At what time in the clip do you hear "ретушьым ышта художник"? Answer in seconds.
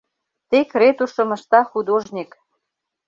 0.79-2.29